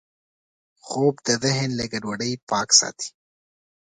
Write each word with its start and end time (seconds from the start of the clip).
خوب 0.85 1.15
د 1.27 1.29
ذهن 1.43 1.69
له 1.79 1.85
ګډوډۍ 1.91 2.33
پاک 2.49 2.69
ساتي 2.79 3.09